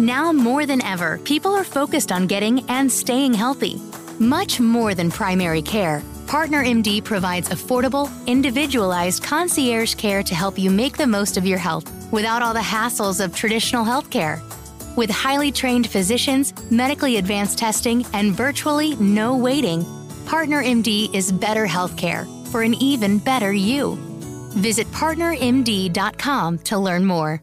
[0.00, 3.82] Now more than ever, people are focused on getting and staying healthy.
[4.18, 10.70] Much more than primary care, Partner MD provides affordable, individualized concierge care to help you
[10.70, 14.40] make the most of your health without all the hassles of traditional healthcare.
[14.96, 19.84] With highly trained physicians, medically advanced testing, and virtually no waiting,
[20.24, 23.96] Partner MD is better healthcare for an even better you.
[24.54, 27.42] Visit partnermd.com to learn more.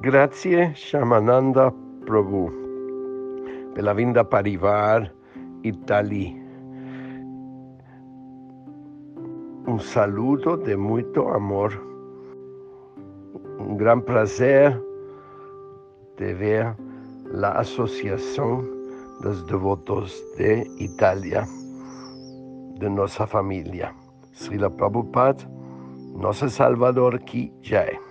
[0.00, 1.72] Grazie Shamananda
[2.06, 2.52] Prabhu
[3.74, 5.12] per la vinda Parivar
[5.62, 6.40] Italy.
[9.66, 11.72] Un saludo de muito amor.
[13.58, 14.80] Un gran placer
[16.16, 16.76] de ver
[17.32, 18.70] la Asociación
[19.20, 21.44] dos Devotos de Italia,
[22.78, 23.92] de nuestra familia.
[24.32, 25.44] Srila Prabhupada,
[26.14, 28.07] nosso Salvador Ki Jai.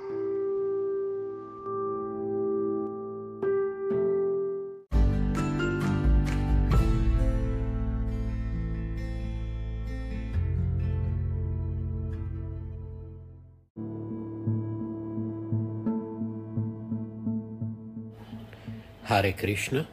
[19.09, 19.87] Hare Krishna.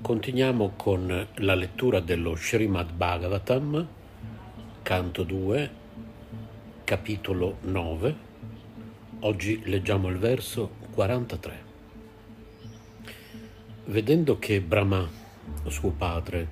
[0.00, 3.88] Continuiamo con la lettura dello Srimad Bhagavatam,
[4.82, 5.70] canto 2,
[6.84, 8.14] capitolo 9.
[9.22, 11.62] Oggi leggiamo il verso 43.
[13.86, 15.08] Vedendo che Brahma,
[15.66, 16.46] suo padre,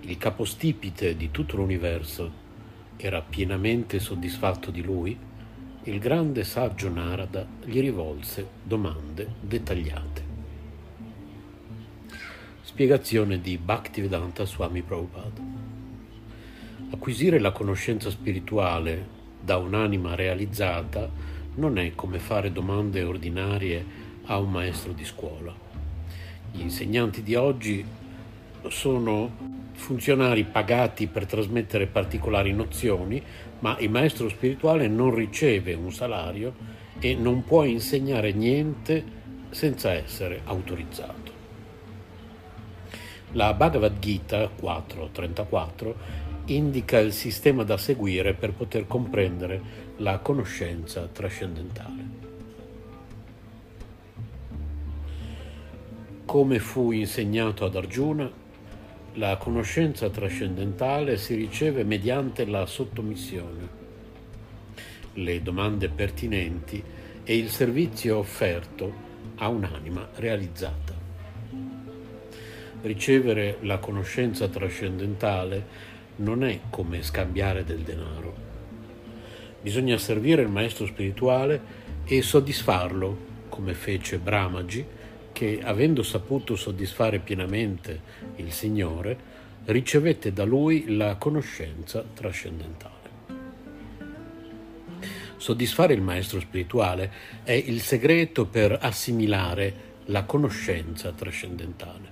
[0.00, 2.32] il capostipite di tutto l'universo,
[2.96, 5.16] era pienamente soddisfatto di lui,
[5.84, 10.31] il grande saggio Narada gli rivolse domande dettagliate.
[12.72, 15.42] Spiegazione di Bhaktivedanta Swami Prabhupada.
[16.92, 19.06] Acquisire la conoscenza spirituale
[19.38, 21.06] da un'anima realizzata
[21.56, 23.84] non è come fare domande ordinarie
[24.24, 25.54] a un maestro di scuola.
[26.50, 27.84] Gli insegnanti di oggi
[28.68, 29.30] sono
[29.74, 33.22] funzionari pagati per trasmettere particolari nozioni,
[33.58, 36.54] ma il maestro spirituale non riceve un salario
[36.98, 39.04] e non può insegnare niente
[39.50, 41.31] senza essere autorizzato.
[43.34, 45.94] La Bhagavad Gita 4.34
[46.46, 49.60] indica il sistema da seguire per poter comprendere
[49.98, 52.04] la conoscenza trascendentale.
[56.26, 58.30] Come fu insegnato ad Arjuna,
[59.14, 63.68] la conoscenza trascendentale si riceve mediante la sottomissione,
[65.14, 66.84] le domande pertinenti
[67.24, 68.92] e il servizio offerto
[69.36, 70.91] a un'anima realizzata
[72.82, 78.50] ricevere la conoscenza trascendentale non è come scambiare del denaro.
[79.60, 81.60] Bisogna servire il maestro spirituale
[82.04, 84.84] e soddisfarlo, come fece Brahmaji,
[85.32, 88.00] che avendo saputo soddisfare pienamente
[88.36, 89.30] il Signore,
[89.66, 93.00] ricevette da lui la conoscenza trascendentale.
[95.36, 97.10] Soddisfare il maestro spirituale
[97.42, 102.11] è il segreto per assimilare la conoscenza trascendentale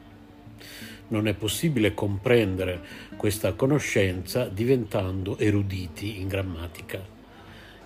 [1.10, 2.80] non è possibile comprendere
[3.16, 7.00] questa conoscenza diventando eruditi in grammatica.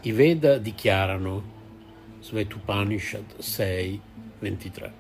[0.03, 1.53] I Veda dichiarano
[2.21, 4.01] Svetupanishad 6,
[4.39, 4.93] 23.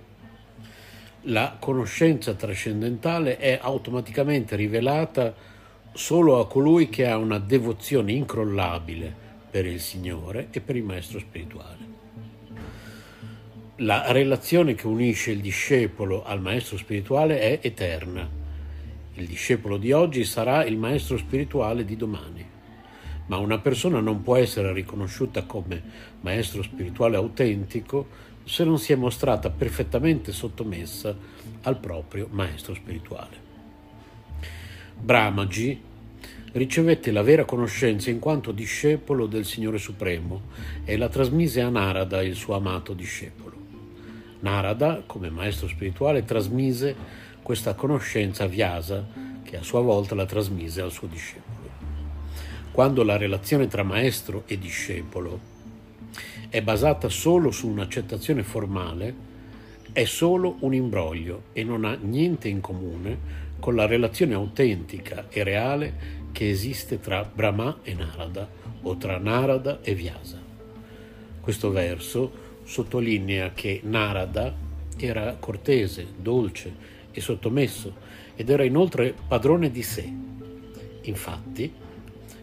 [1.28, 5.34] La conoscenza trascendentale è automaticamente rivelata
[5.92, 11.18] solo a colui che ha una devozione incrollabile per il Signore e per il Maestro
[11.18, 11.83] spirituale
[13.78, 18.28] la relazione che unisce il discepolo al maestro spirituale è eterna.
[19.14, 22.46] Il discepolo di oggi sarà il maestro spirituale di domani.
[23.26, 25.82] Ma una persona non può essere riconosciuta come
[26.20, 28.06] maestro spirituale autentico
[28.44, 31.16] se non si è mostrata perfettamente sottomessa
[31.62, 33.42] al proprio maestro spirituale.
[35.00, 35.80] Brahmaji
[36.52, 40.42] ricevette la vera conoscenza in quanto discepolo del Signore Supremo
[40.84, 43.43] e la trasmise a Narada, il suo amato discepolo.
[44.44, 46.94] Narada, come maestro spirituale, trasmise
[47.40, 49.02] questa conoscenza a Vyasa,
[49.42, 51.52] che a sua volta la trasmise al suo discepolo.
[52.70, 55.38] quando la relazione tra maestro e discepolo
[56.48, 59.14] è basata solo su un'accettazione formale,
[59.92, 65.42] è solo un imbroglio e non ha niente in comune con la relazione autentica e
[65.44, 65.94] reale
[66.32, 68.48] che esiste tra Brahma e Narada
[68.82, 70.42] o tra Narada e Vyasa.
[71.40, 74.52] Questo verso sottolinea che Narada
[74.96, 76.72] era cortese, dolce
[77.12, 77.94] e sottomesso
[78.34, 80.10] ed era inoltre padrone di sé.
[81.02, 81.72] Infatti,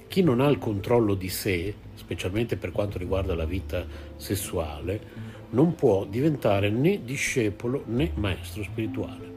[0.08, 3.86] chi non ha il controllo di sé, specialmente per quanto riguarda la vita
[4.16, 9.30] sessuale, non può diventare né discepolo né maestro spirituale.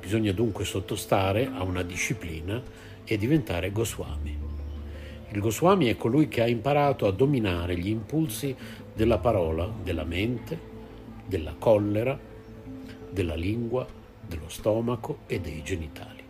[0.00, 2.62] Bisogna dunque sottostare a una disciplina
[3.04, 4.36] e diventare Goswami.
[5.30, 8.56] Il Goswami è colui che ha imparato a dominare gli impulsi
[8.98, 10.58] della parola, della mente,
[11.24, 12.18] della collera,
[13.08, 13.86] della lingua,
[14.26, 16.20] dello stomaco e dei genitali.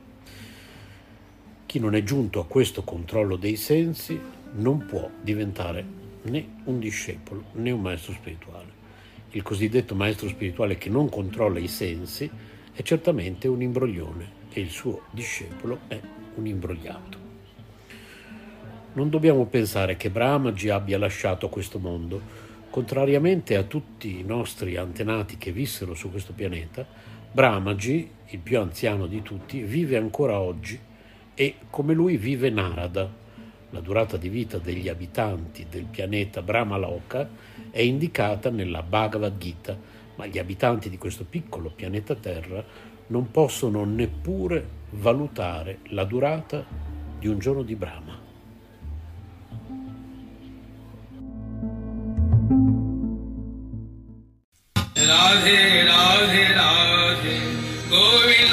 [1.65, 4.21] Chi non è giunto a questo controllo dei sensi
[4.57, 5.83] non può diventare
[6.25, 8.71] né un discepolo né un maestro spirituale.
[9.31, 12.31] Il cosiddetto maestro spirituale che non controlla i sensi
[12.71, 15.99] è certamente un imbroglione e il suo discepolo è
[16.35, 17.17] un imbrogliato.
[18.93, 22.48] Non dobbiamo pensare che Brahmaji abbia lasciato questo mondo,
[22.79, 26.87] Contrariamente a tutti i nostri antenati che vissero su questo pianeta,
[27.33, 30.79] Brahmaji, il più anziano di tutti, vive ancora oggi
[31.35, 33.13] e come lui vive Narada.
[33.71, 37.29] La durata di vita degli abitanti del pianeta Brahmaloka
[37.69, 39.77] è indicata nella Bhagavad Gita,
[40.15, 42.65] ma gli abitanti di questo piccolo pianeta Terra
[43.09, 46.65] non possono neppure valutare la durata
[47.19, 48.18] di un giorno di Brahma.
[55.01, 55.59] Radhe
[55.89, 57.37] राधे राधे
[57.91, 58.53] Govind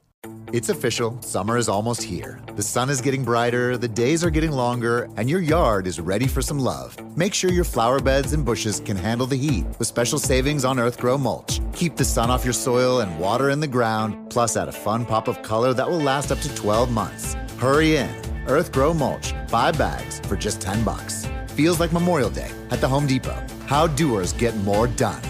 [0.53, 2.37] It's official, summer is almost here.
[2.57, 6.27] The sun is getting brighter, the days are getting longer, and your yard is ready
[6.27, 6.97] for some love.
[7.15, 10.75] Make sure your flower beds and bushes can handle the heat with special savings on
[10.75, 11.61] Earthgrow mulch.
[11.71, 15.05] Keep the sun off your soil and water in the ground, plus add a fun
[15.05, 17.35] pop of color that will last up to 12 months.
[17.57, 18.09] Hurry in.
[18.45, 21.29] Earthgrow mulch, 5 bags for just 10 bucks.
[21.55, 23.41] Feels like Memorial Day at the Home Depot.
[23.67, 25.21] How doers get more done.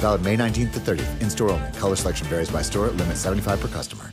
[0.00, 1.22] Valid May 19th to 30th.
[1.22, 1.70] In store only.
[1.78, 2.88] Color selection varies by store.
[2.88, 4.12] Limit 75 per customer.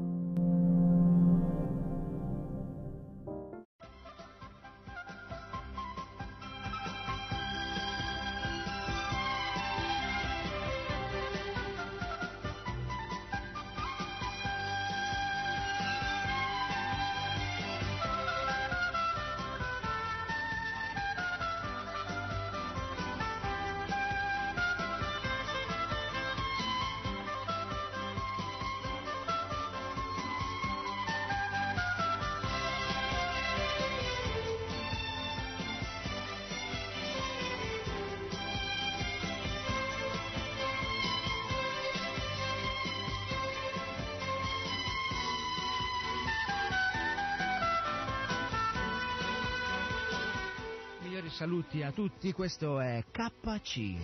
[51.61, 53.95] Saluti a tutti, questo è KC.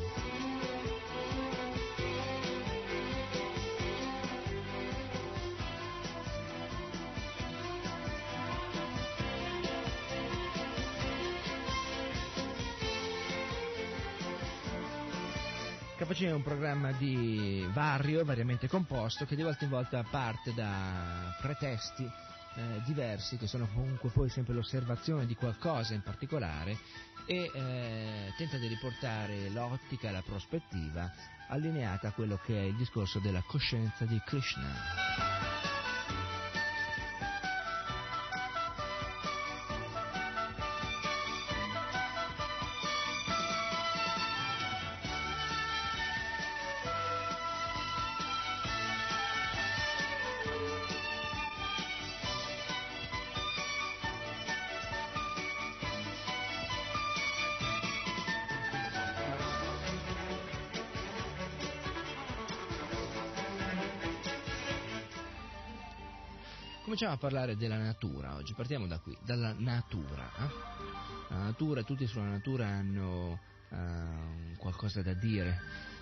[15.98, 21.36] KC è un programma di vario, variamente composto, che di volta in volta parte da
[21.42, 26.78] pretesti eh, diversi, che sono comunque poi sempre l'osservazione di qualcosa in particolare,
[27.28, 31.12] e eh, tenta di riportare l'ottica, la prospettiva
[31.50, 35.77] allineata a quello che è il discorso della coscienza di Krishna.
[66.88, 70.32] Cominciamo a parlare della natura oggi, partiamo da qui, dalla natura.
[70.38, 71.34] eh?
[71.34, 75.60] La natura, tutti sulla natura hanno eh, qualcosa da dire.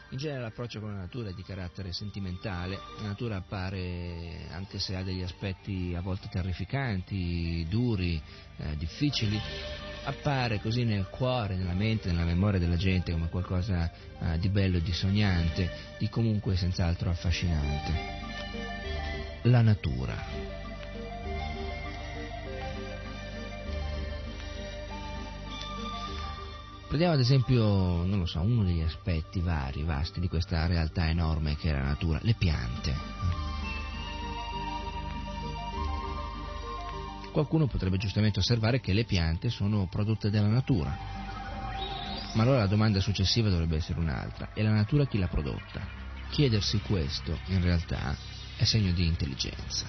[0.10, 4.96] In genere l'approccio con la natura è di carattere sentimentale, la natura appare, anche se
[4.96, 8.22] ha degli aspetti a volte terrificanti, duri,
[8.58, 9.42] eh, difficili,
[10.04, 14.78] appare così nel cuore, nella mente, nella memoria della gente come qualcosa eh, di bello
[14.78, 18.22] di sognante, di comunque senz'altro affascinante.
[19.46, 20.65] La natura.
[26.96, 31.58] Prendiamo ad esempio, non lo so, uno degli aspetti vari, vasti di questa realtà enorme
[31.58, 32.96] che è la natura, le piante.
[37.34, 40.98] Qualcuno potrebbe giustamente osservare che le piante sono prodotte dalla natura.
[42.36, 44.54] Ma allora la domanda successiva dovrebbe essere un'altra.
[44.54, 45.86] È la natura chi l'ha prodotta?
[46.30, 48.16] Chiedersi questo, in realtà,
[48.56, 49.86] è segno di intelligenza.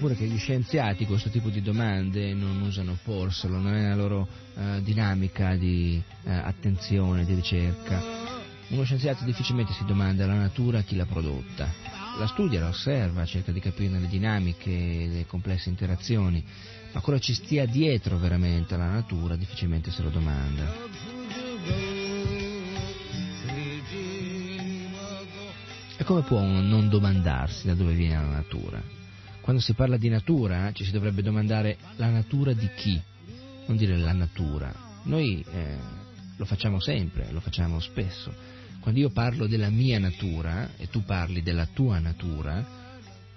[0.00, 4.26] Pure che gli scienziati questo tipo di domande non usano porselo, non è la loro
[4.56, 8.02] eh, dinamica di eh, attenzione, di ricerca.
[8.68, 11.70] Uno scienziato difficilmente si domanda la natura chi l'ha prodotta.
[12.18, 16.42] La studia, la osserva, cerca di capire le dinamiche, le complesse interazioni,
[16.92, 20.72] ma cosa ci stia dietro veramente alla natura difficilmente se lo domanda.
[25.98, 28.99] E come può uno non domandarsi da dove viene la natura?
[29.50, 33.02] Quando si parla di natura ci si dovrebbe domandare la natura di chi,
[33.66, 34.72] non dire la natura.
[35.06, 35.76] Noi eh,
[36.36, 38.32] lo facciamo sempre, lo facciamo spesso.
[38.78, 42.64] Quando io parlo della mia natura e tu parli della tua natura,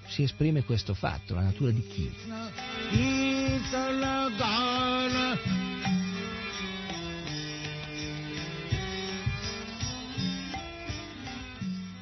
[0.06, 2.12] si esprime questo fatto, la natura di chi.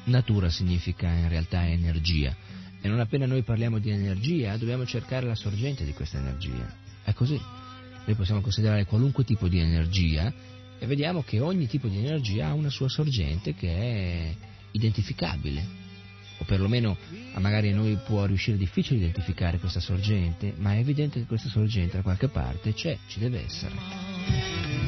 [0.04, 2.36] Natura significa in realtà energia
[2.82, 6.66] e non appena noi parliamo di energia, dobbiamo cercare la sorgente di questa energia.
[7.04, 7.40] È così.
[8.04, 10.32] Noi possiamo considerare qualunque tipo di energia
[10.78, 14.34] e vediamo che ogni tipo di energia ha una sua sorgente che è
[14.72, 15.80] identificabile.
[16.38, 16.96] O perlomeno
[17.38, 21.98] magari a noi può riuscire difficile identificare questa sorgente, ma è evidente che questa sorgente
[21.98, 24.81] da qualche parte c'è, ci deve essere.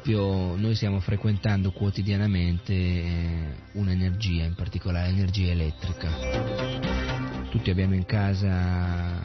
[0.00, 6.10] Esempio noi stiamo frequentando quotidianamente eh, un'energia, in particolare l'energia elettrica.
[7.50, 9.20] Tutti abbiamo in casa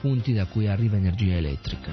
[0.00, 1.92] punti da cui arriva energia elettrica.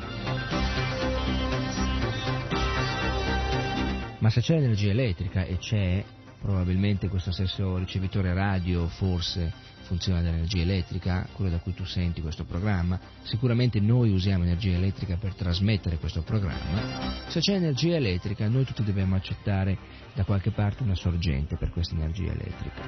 [4.19, 6.03] Ma se c'è energia elettrica e c'è
[6.39, 9.51] probabilmente questo stesso ricevitore radio, forse
[9.87, 15.15] funziona dell'energia elettrica, quello da cui tu senti questo programma, sicuramente noi usiamo energia elettrica
[15.15, 19.77] per trasmettere questo programma, se c'è energia elettrica noi tutti dobbiamo accettare
[20.13, 22.81] da qualche parte una sorgente per questa energia elettrica.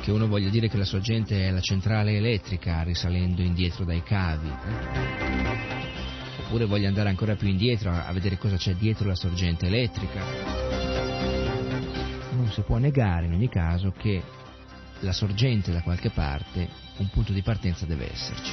[0.00, 4.48] Che uno voglia dire che la sorgente è la centrale elettrica risalendo indietro dai cavi.
[4.48, 5.78] Eh?
[6.44, 10.24] Oppure voglia andare ancora più indietro a vedere cosa c'è dietro la sorgente elettrica.
[12.32, 14.22] Non si può negare in ogni caso che
[15.00, 18.52] la sorgente da qualche parte, un punto di partenza deve esserci.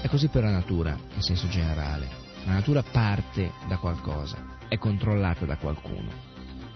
[0.00, 2.08] È così per la natura, in senso generale.
[2.44, 6.10] La natura parte da qualcosa, è controllata da qualcuno.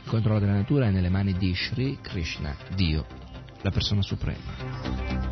[0.02, 3.06] Il controllo della natura è nelle mani di Sri Krishna, Dio,
[3.62, 5.29] la persona suprema.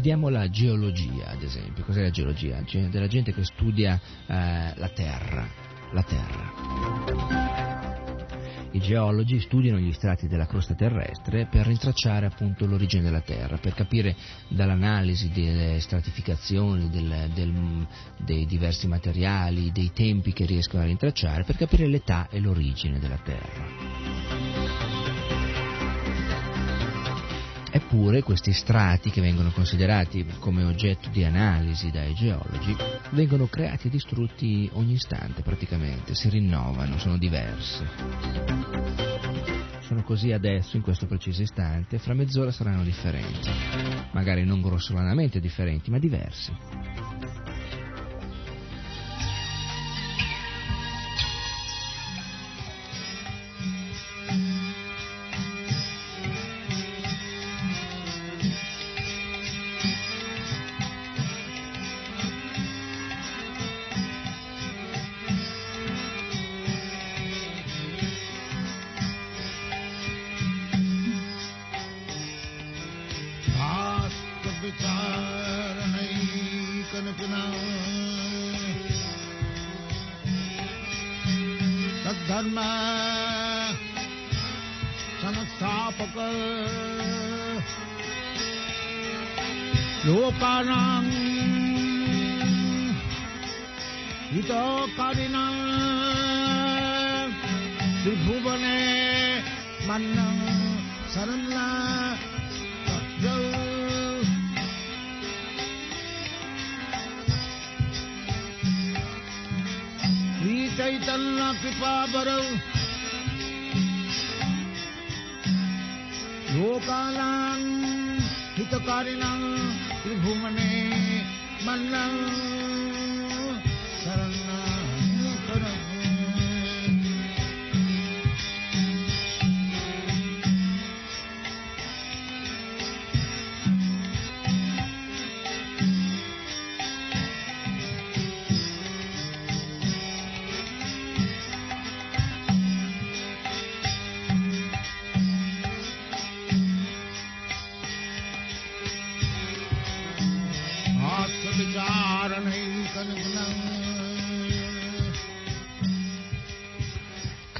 [0.00, 1.84] Vediamo la geologia, ad esempio.
[1.84, 2.62] Cos'è la geologia?
[2.64, 5.46] C'è della gente che studia eh, la Terra.
[5.92, 7.58] La Terra.
[8.70, 13.74] I geologi studiano gli strati della crosta terrestre per rintracciare appunto l'origine della Terra, per
[13.74, 14.16] capire
[14.48, 17.86] dall'analisi delle stratificazioni, del, del,
[18.24, 23.18] dei diversi materiali, dei tempi che riescono a rintracciare, per capire l'età e l'origine della
[23.22, 24.99] Terra.
[27.72, 32.76] Eppure questi strati, che vengono considerati come oggetto di analisi dai geologi,
[33.10, 37.84] vengono creati e distrutti ogni istante praticamente, si rinnovano, sono diversi.
[39.82, 43.50] Sono così adesso, in questo preciso istante, fra mezz'ora saranno differenti.
[44.12, 46.52] Magari non grossolanamente differenti, ma diversi.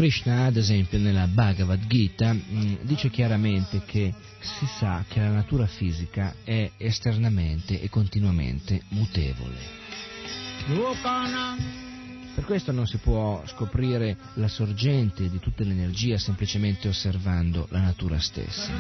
[0.01, 5.67] Krishna, ad esempio, nella Bhagavad Gita mh, dice chiaramente che si sa che la natura
[5.67, 9.59] fisica è esternamente e continuamente mutevole.
[12.35, 18.19] Per questo non si può scoprire la sorgente di tutta l'energia semplicemente osservando la natura
[18.19, 18.73] stessa,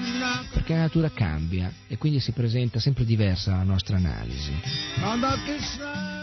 [0.50, 4.59] perché la natura cambia e quindi si presenta sempre diversa alla nostra analisi.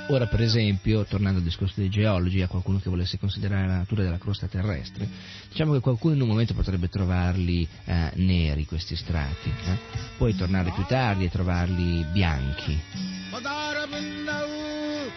[0.09, 4.03] Ora, per esempio, tornando al discorso dei geologi, a qualcuno che volesse considerare la natura
[4.03, 5.07] della crosta terrestre,
[5.49, 9.77] diciamo che qualcuno in un momento potrebbe trovarli eh, neri questi strati, eh?
[10.17, 12.79] poi tornare più tardi e trovarli bianchi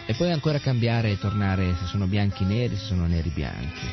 [0.05, 3.87] e poi ancora cambiare e tornare se sono bianchi neri, se sono neri bianchi.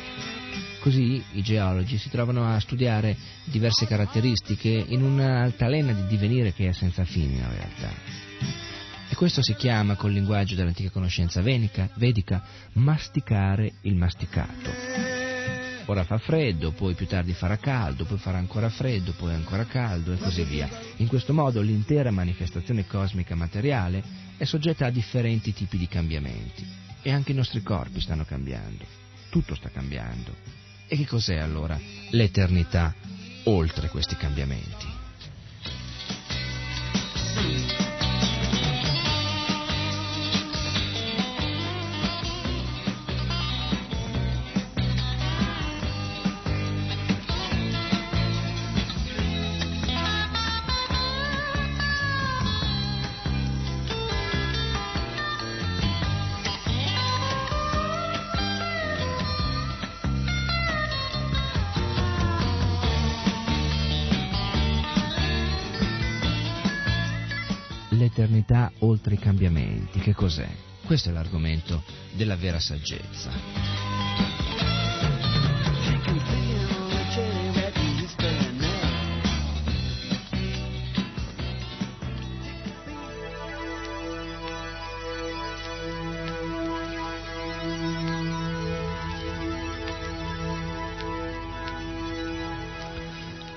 [0.81, 6.73] Così i geologi si trovano a studiare diverse caratteristiche in un'altalena di divenire che è
[6.73, 8.68] senza fine in realtà.
[9.11, 12.43] E questo si chiama, col linguaggio dell'antica conoscenza vedica, vedica
[12.73, 15.19] masticare il masticato.
[15.85, 20.13] Ora fa freddo, poi più tardi farà caldo, poi farà ancora freddo, poi ancora caldo
[20.13, 20.69] e così via.
[20.97, 24.03] In questo modo l'intera manifestazione cosmica materiale
[24.37, 26.63] è soggetta a differenti tipi di cambiamenti.
[27.01, 28.85] E anche i nostri corpi stanno cambiando.
[29.29, 30.35] Tutto sta cambiando.
[30.87, 31.79] E che cos'è allora
[32.11, 32.93] l'eternità
[33.45, 34.97] oltre questi cambiamenti?
[68.99, 69.99] Oltre i cambiamenti.
[69.99, 70.47] Che cos'è?
[70.85, 73.87] Questo è l'argomento della vera saggezza.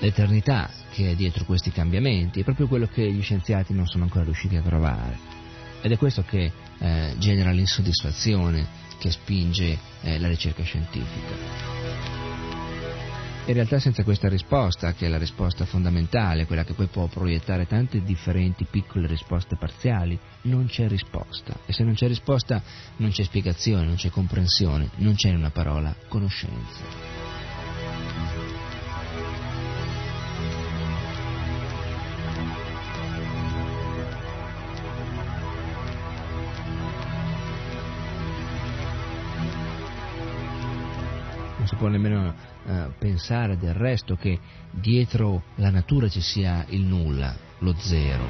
[0.03, 4.23] l'eternità che è dietro questi cambiamenti, è proprio quello che gli scienziati non sono ancora
[4.23, 5.17] riusciti a trovare.
[5.81, 11.81] Ed è questo che eh, genera l'insoddisfazione che spinge eh, la ricerca scientifica.
[13.45, 17.67] In realtà senza questa risposta, che è la risposta fondamentale, quella che poi può proiettare
[17.67, 21.59] tante differenti piccole risposte parziali, non c'è risposta.
[21.65, 22.61] E se non c'è risposta
[22.97, 27.22] non c'è spiegazione, non c'è comprensione, non c'è in una parola conoscenza.
[41.73, 42.33] Si può nemmeno
[42.65, 48.27] eh, pensare del resto che dietro la natura ci sia il nulla, lo zero.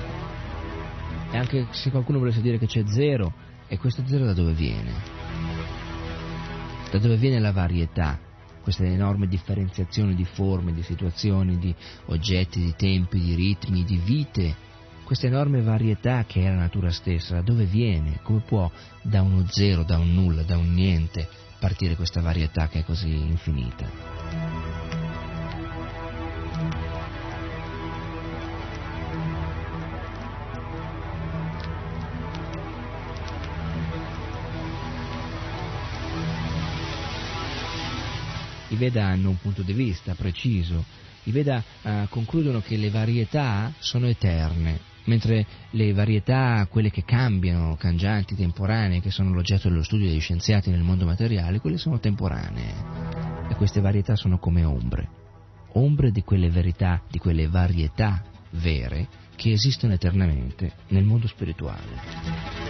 [1.30, 3.34] E anche se qualcuno volesse dire che c'è zero,
[3.68, 4.92] e questo zero da dove viene?
[6.90, 8.18] Da dove viene la varietà?
[8.62, 11.76] Questa enorme differenziazione di forme, di situazioni, di
[12.06, 14.56] oggetti, di tempi, di ritmi, di vite,
[15.04, 18.20] questa enorme varietà che è la natura stessa, da dove viene?
[18.24, 21.28] Come può da uno zero, da un nulla, da un niente,
[21.64, 23.90] partire questa varietà che è così infinita.
[38.68, 40.84] I Veda hanno un punto di vista preciso,
[41.24, 47.76] i Veda eh, concludono che le varietà sono eterne, mentre le varietà, quelle che cambiano,
[47.76, 52.74] cangianti, temporanee, che sono l'oggetto dello studio degli scienziati nel mondo materiale, quelle sono temporanee.
[53.50, 55.10] E queste varietà sono come ombre,
[55.74, 62.63] ombre di quelle verità, di quelle varietà vere che esistono eternamente nel mondo spirituale.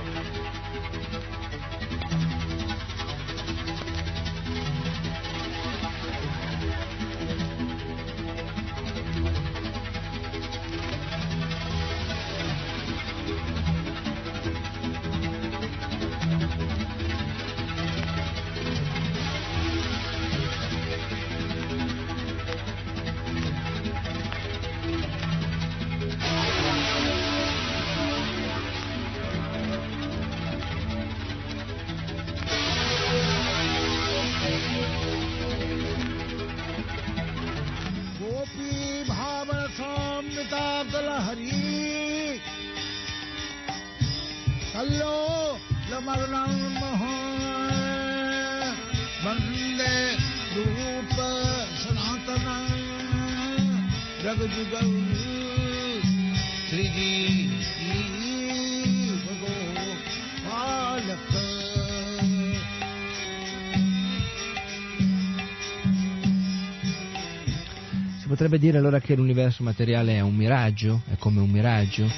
[68.33, 72.11] Potrebbe dire allora che l'universo materiale è un miraggio, è come un miraggio,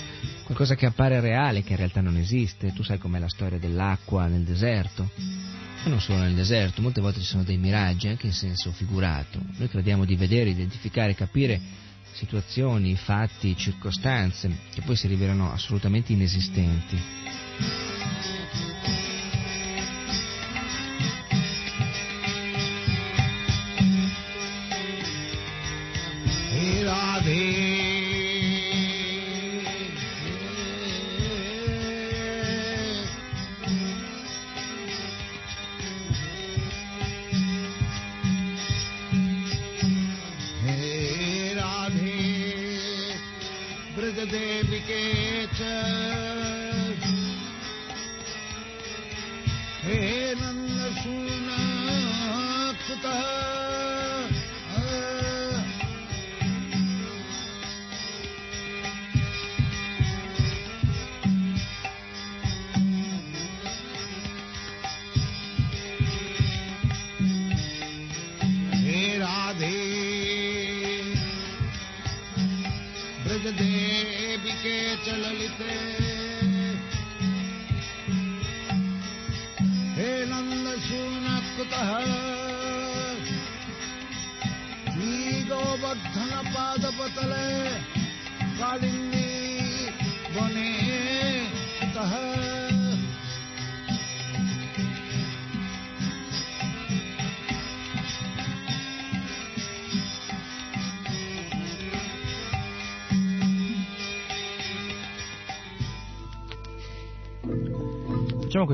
[0.45, 2.71] qualcosa che appare reale, che in realtà non esiste.
[2.71, 5.11] Tu sai com'è la storia dell'acqua nel deserto?
[5.83, 9.41] E non solo nel deserto, molte volte ci sono dei miraggi, anche in senso figurato.
[9.57, 11.59] Noi crediamo di vedere, identificare, capire
[12.13, 16.97] situazioni, fatti, circostanze che poi si rivelano assolutamente inesistenti.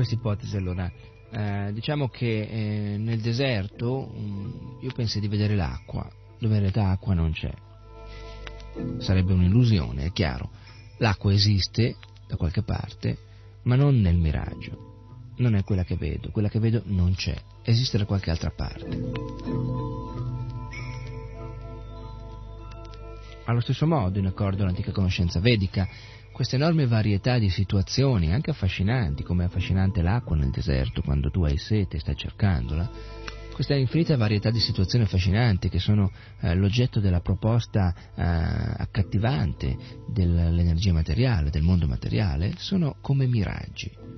[0.02, 0.90] Questa ipotesi allora.
[1.30, 6.90] Eh, diciamo che eh, nel deserto um, io penso di vedere l'acqua, dove in realtà
[6.90, 7.52] acqua non c'è.
[8.98, 10.50] Sarebbe un'illusione, è chiaro.
[10.98, 13.16] L'acqua esiste da qualche parte,
[13.62, 14.90] ma non nel miraggio.
[15.36, 19.10] Non è quella che vedo, quella che vedo non c'è, esiste da qualche altra parte.
[23.44, 25.88] Allo stesso modo, in accordo all'antica conoscenza vedica,
[26.32, 31.44] questa enorme varietà di situazioni, anche affascinanti, come è affascinante l'acqua nel deserto quando tu
[31.44, 32.90] hai sete e stai cercandola,
[33.52, 39.76] questa infinita varietà di situazioni affascinanti che sono eh, l'oggetto della proposta eh, accattivante
[40.08, 44.11] dell'energia materiale, del mondo materiale, sono come miraggi.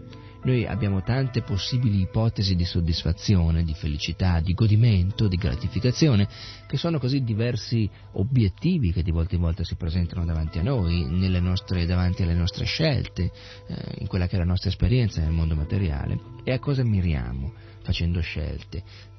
[0.44, 6.28] Noi abbiamo tante possibili ipotesi di soddisfazione, di felicità, di godimento, di gratificazione,
[6.66, 11.06] che sono così diversi obiettivi che di volta in volta si presentano davanti a noi,
[11.40, 13.32] nostre, davanti alle nostre scelte,
[13.66, 17.52] eh, in quella che è la nostra esperienza nel mondo materiale, e a cosa miriamo?
[17.82, 19.12] Facendo scelte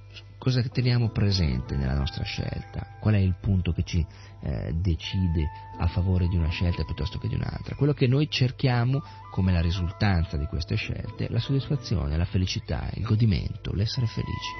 [0.45, 4.05] cosa teniamo presente nella nostra scelta, qual è il punto che ci
[4.43, 7.73] eh, decide a favore di una scelta piuttosto che di un'altra.
[7.73, 13.03] Quello che noi cerchiamo come la risultanza di queste scelte, la soddisfazione, la felicità, il
[13.05, 14.53] godimento, l'essere felici.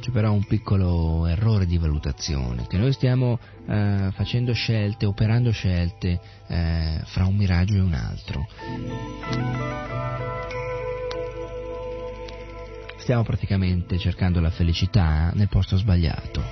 [0.00, 6.18] C'è però un piccolo errore di valutazione, che noi stiamo eh, facendo scelte, operando scelte
[6.46, 8.46] eh, fra un miraggio e un altro.
[12.96, 16.42] Stiamo praticamente cercando la felicità nel posto sbagliato.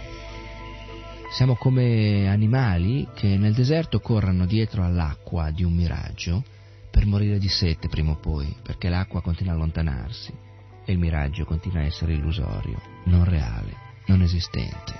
[1.32, 6.44] Siamo come animali che nel deserto corrono dietro all'acqua di un miraggio
[6.90, 10.47] per morire di sete prima o poi, perché l'acqua continua a allontanarsi
[10.88, 13.74] e il miraggio continua a essere illusorio, non reale,
[14.06, 14.94] non esistente.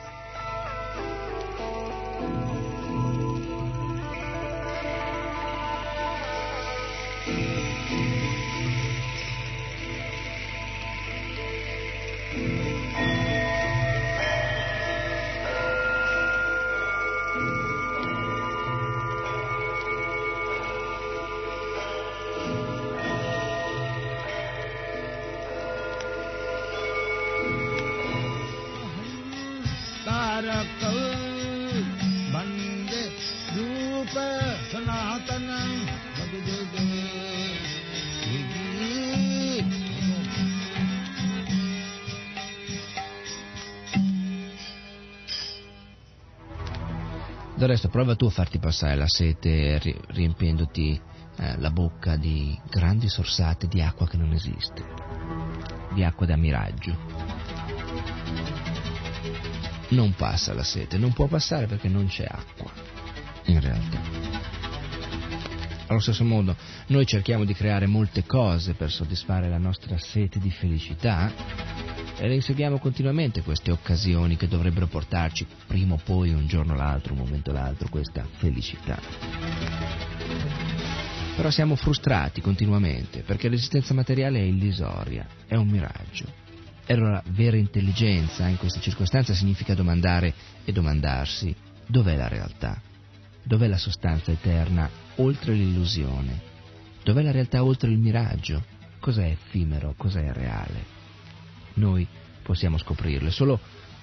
[47.99, 49.81] Prova tu a farti passare la sete
[50.11, 51.01] riempiendoti
[51.37, 54.85] eh, la bocca di grandi sorsate di acqua che non esiste,
[55.95, 56.97] di acqua da miraggio.
[59.89, 62.71] Non passa la sete, non può passare perché non c'è acqua,
[63.47, 64.01] in realtà.
[65.89, 66.55] Allo stesso modo,
[66.87, 71.33] noi cerchiamo di creare molte cose per soddisfare la nostra sete di felicità,
[72.27, 77.13] le inseguiamo continuamente queste occasioni che dovrebbero portarci prima o poi, un giorno o l'altro,
[77.13, 78.99] un momento o l'altro, questa felicità.
[81.37, 86.47] Però siamo frustrati continuamente perché l'esistenza materiale è illusoria, è un miraggio.
[86.85, 91.55] E allora vera intelligenza in queste circostanze significa domandare e domandarsi
[91.87, 92.81] dov'è la realtà,
[93.45, 96.41] dov'è la sostanza eterna oltre l'illusione,
[97.05, 98.65] dov'è la realtà oltre il miraggio,
[98.99, 100.98] cos'è effimero, cos'è reale
[101.79, 102.07] noi
[102.43, 103.31] possiamo scoprirlo.
[103.31, 103.59] Solo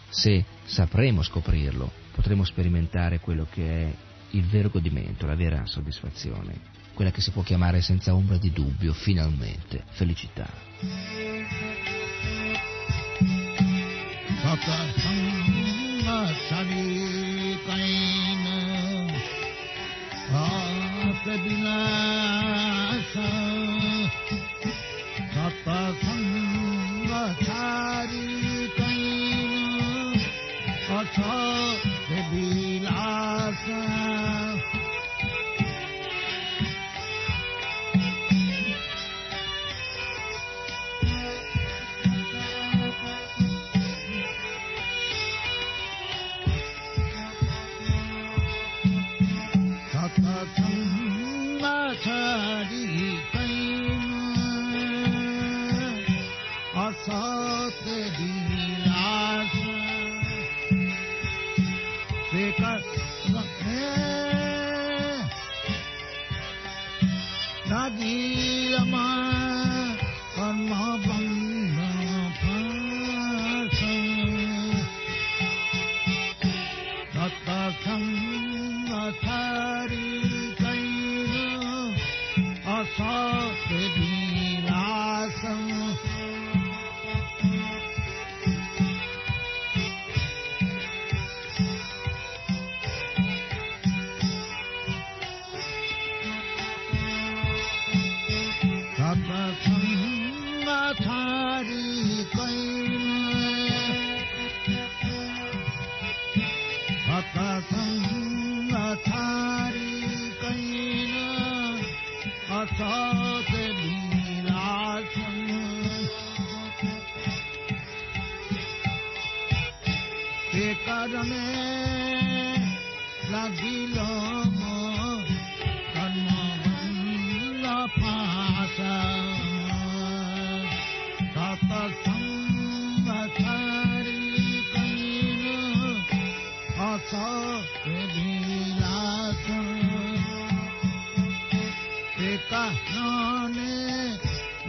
[0.10, 3.96] se sapremo scoprirlo potremo sperimentare quello che è
[4.32, 6.60] il vero godimento, la vera soddisfazione,
[6.94, 10.50] quella che si può chiamare senza ombra di dubbio, finalmente, felicità.
[25.76, 26.15] थारी
[32.33, 33.65] विलास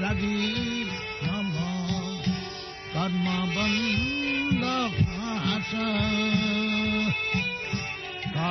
[0.01, 0.85] ලගී
[1.23, 1.49] නම
[2.93, 4.06] කර්ම බන්ධ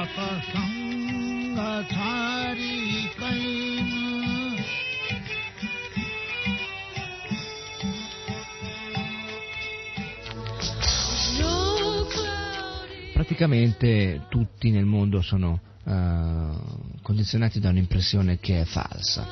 [0.04, 0.16] तत
[0.52, 1.58] सङ्ग
[1.92, 2.78] छारी
[3.20, 3.60] can
[13.20, 19.26] Praticamente tutti nel mondo sono eh, condizionati da un'impressione che è falsa.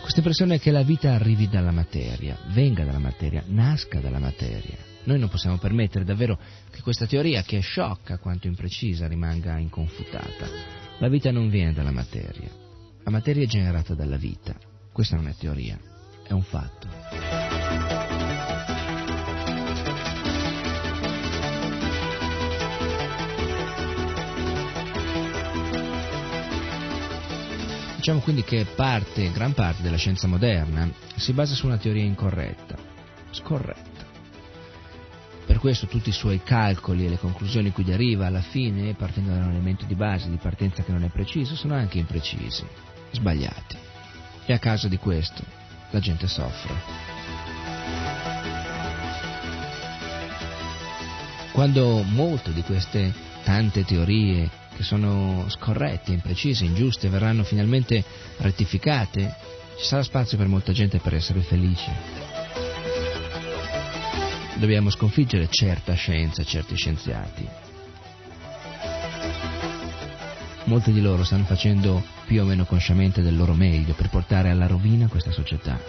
[0.00, 4.89] Questa impressione è che la vita arrivi dalla materia, venga dalla materia, nasca dalla materia.
[5.03, 6.37] Noi non possiamo permettere davvero
[6.69, 10.47] che questa teoria, che è sciocca quanto imprecisa, rimanga inconfutata.
[10.99, 12.49] La vita non viene dalla materia.
[13.03, 14.55] La materia è generata dalla vita.
[14.91, 15.79] Questa non è teoria,
[16.27, 16.87] è un fatto.
[27.95, 32.75] Diciamo quindi che parte, gran parte della scienza moderna si basa su una teoria incorretta,
[33.29, 33.90] scorretta.
[35.45, 39.37] Per questo tutti i suoi calcoli e le conclusioni cui deriva alla fine, partendo da
[39.37, 42.65] un elemento di base di partenza che non è preciso, sono anche imprecisi,
[43.11, 43.77] sbagliati.
[44.45, 45.43] E a causa di questo
[45.91, 46.73] la gente soffre.
[51.51, 53.13] Quando molte di queste
[53.43, 58.03] tante teorie che sono scorrette, imprecise, ingiuste, verranno finalmente
[58.37, 59.35] rettificate,
[59.77, 62.20] ci sarà spazio per molta gente per essere felice.
[64.61, 67.47] Dobbiamo sconfiggere certa scienza, certi scienziati.
[70.65, 74.67] Molti di loro stanno facendo più o meno consciamente del loro meglio per portare alla
[74.67, 75.79] rovina questa società.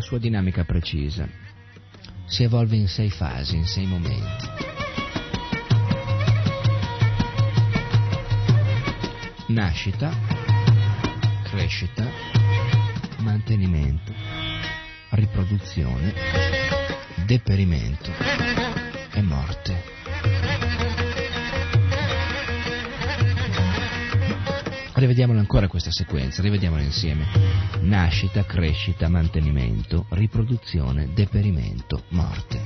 [0.00, 1.28] Una sua dinamica precisa.
[2.24, 4.48] Si evolve in sei fasi, in sei momenti.
[9.48, 10.10] Nascita,
[11.42, 12.08] crescita,
[13.18, 14.14] mantenimento,
[15.10, 16.14] riproduzione,
[17.26, 18.10] deperimento
[19.12, 19.99] e morte.
[25.00, 27.24] Rivediamola ancora questa sequenza, rivediamola insieme.
[27.80, 32.60] Nascita, crescita, mantenimento, riproduzione, deperimento, morte.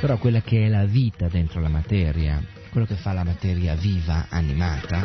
[0.00, 2.42] Però quella che è la vita dentro la materia,
[2.78, 5.04] quello che fa la materia viva, animata,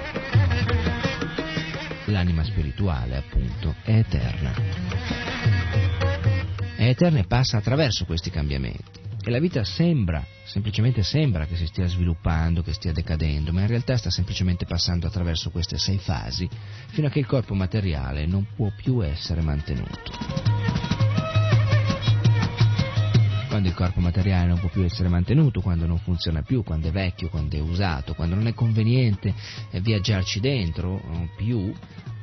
[2.05, 4.53] l'anima spirituale appunto, è eterna.
[6.76, 9.01] È eterna e passa attraverso questi cambiamenti.
[9.26, 13.67] E la vita sembra, semplicemente sembra che si stia sviluppando, che stia decadendo, ma in
[13.67, 16.47] realtà sta semplicemente passando attraverso queste sei fasi
[16.89, 20.62] fino a che il corpo materiale non può più essere mantenuto.
[23.54, 26.91] Quando il corpo materiale non può più essere mantenuto, quando non funziona più, quando è
[26.91, 29.32] vecchio, quando è usato, quando non è conveniente
[29.80, 30.99] viaggiarci dentro
[31.36, 31.72] più,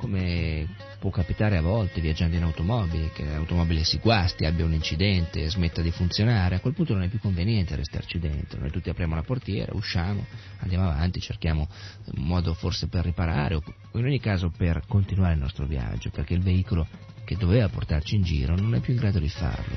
[0.00, 0.66] come
[0.98, 5.82] può capitare a volte viaggiando in automobile, che l'automobile si guasti, abbia un incidente, smetta
[5.82, 9.22] di funzionare, a quel punto non è più conveniente restarci dentro, noi tutti apriamo la
[9.22, 10.24] portiera, usciamo,
[10.60, 11.68] andiamo avanti, cerchiamo
[12.16, 13.62] un modo forse per riparare o
[13.98, 16.88] in ogni caso per continuare il nostro viaggio, perché il veicolo
[17.24, 19.76] che doveva portarci in giro non è più in grado di farlo.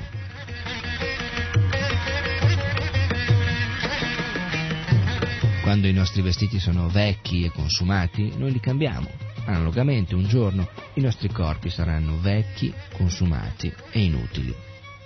[5.62, 9.23] Quando i nostri vestiti sono vecchi e consumati, noi li cambiamo.
[9.46, 14.54] Analogamente, un giorno i nostri corpi saranno vecchi, consumati e inutili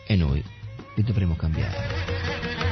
[0.06, 0.42] e noi
[0.94, 2.67] li dovremo cambiare.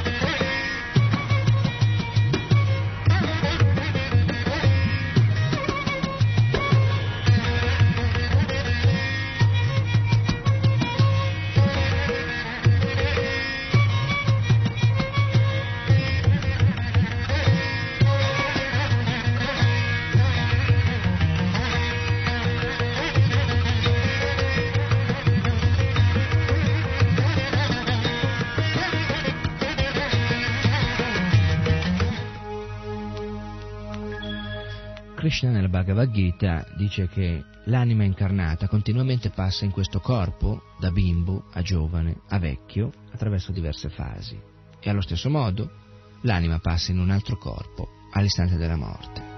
[35.36, 41.44] Krishna nella Bhagavad Gita dice che l'anima incarnata continuamente passa in questo corpo, da bimbo
[41.52, 44.40] a giovane a vecchio, attraverso diverse fasi.
[44.80, 45.70] E allo stesso modo
[46.22, 49.35] l'anima passa in un altro corpo all'istante della morte.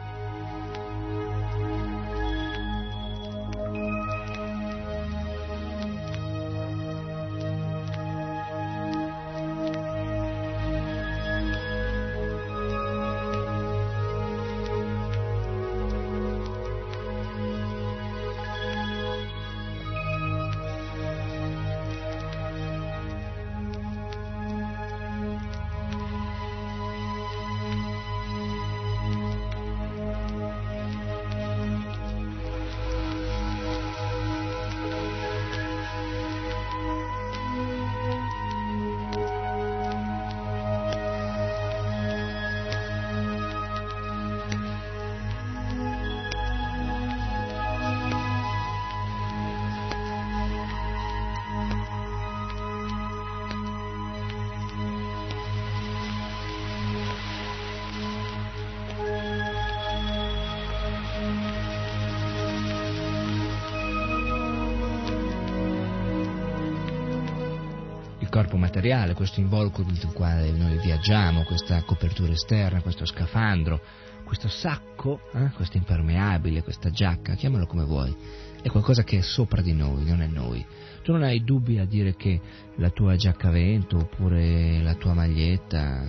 [68.39, 73.81] Corpo materiale, questo involucro nel quale noi viaggiamo, questa copertura esterna, questo scafandro,
[74.23, 78.17] questo sacco, eh, questo impermeabile, questa giacca, chiamalo come vuoi,
[78.63, 80.65] è qualcosa che è sopra di noi, non è noi.
[81.03, 82.41] Tu non hai dubbi a dire che
[82.77, 86.01] la tua giacca a vento, oppure la tua maglietta,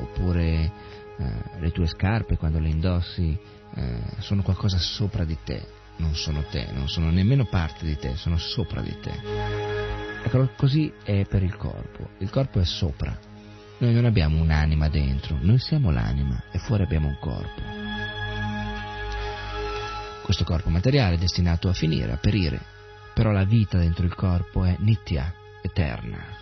[0.00, 0.72] oppure
[1.18, 3.38] eh, le tue scarpe quando le indossi,
[3.76, 5.64] eh, sono qualcosa sopra di te,
[5.98, 9.89] non sono te, non sono nemmeno parte di te, sono sopra di te.
[10.22, 12.10] Ecco, così è per il corpo.
[12.18, 13.16] Il corpo è sopra.
[13.78, 17.62] Noi non abbiamo un'anima dentro, noi siamo l'anima e fuori abbiamo un corpo.
[20.22, 22.60] Questo corpo materiale è destinato a finire, a perire,
[23.14, 26.39] però la vita dentro il corpo è nitya, eterna.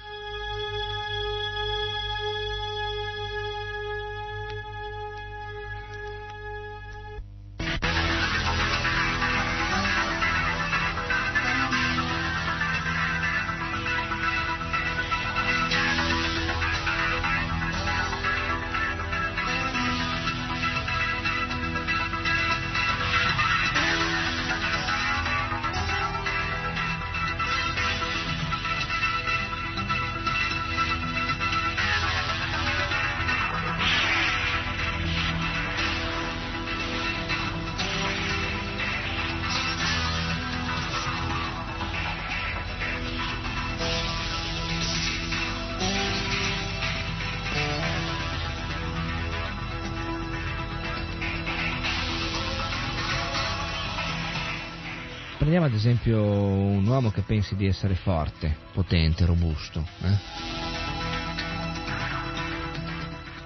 [55.89, 59.87] Esempio un uomo che pensi di essere forte, potente, robusto.
[60.03, 60.17] Eh?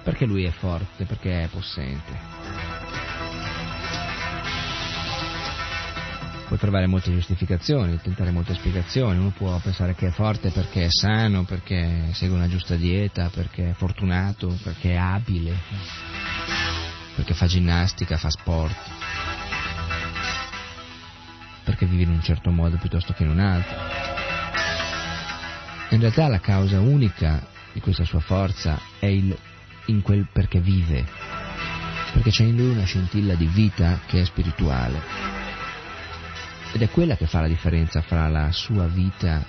[0.03, 1.05] Perché lui è forte?
[1.05, 2.31] Perché è possente.
[6.47, 9.17] Puoi trovare molte giustificazioni, tentare molte spiegazioni.
[9.17, 13.69] Uno può pensare che è forte perché è sano, perché segue una giusta dieta, perché
[13.69, 15.55] è fortunato, perché è abile,
[17.15, 19.12] perché fa ginnastica, fa sport
[21.83, 23.75] perché vive in un certo modo piuttosto che in un altro.
[25.89, 29.37] In realtà la causa unica di questa sua forza è il
[29.87, 31.05] in quel perché vive,
[32.13, 35.01] perché c'è in lui una scintilla di vita che è spirituale.
[36.71, 39.43] Ed è quella che fa la differenza fra la sua vita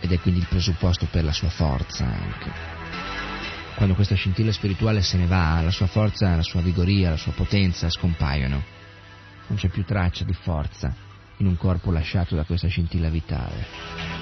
[0.00, 2.50] ed è quindi il presupposto per la sua forza anche.
[3.76, 7.32] Quando questa scintilla spirituale se ne va, la sua forza, la sua vigoria, la sua
[7.32, 8.62] potenza scompaiono.
[9.46, 11.10] Non c'è più traccia di forza
[11.42, 14.21] in un corpo lasciato da questa scintilla vitale.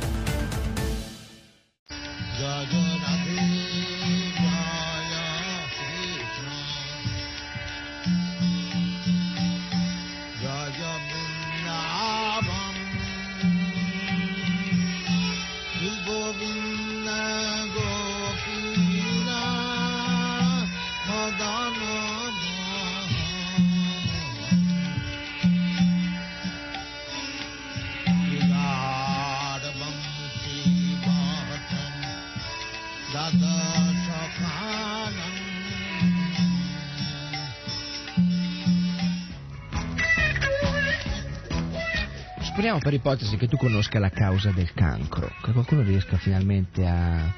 [42.81, 47.31] Per ipotesi che tu conosca la causa del cancro, che qualcuno riesca finalmente a